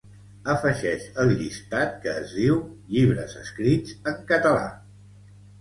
Afegeix 0.53 1.03
el 1.23 1.33
llistat 1.41 1.93
que 2.05 2.15
es 2.23 2.33
diu 2.39 2.57
"Llibres 2.97 3.39
escrits 3.45 3.97
en 4.15 4.21
català". 4.33 4.69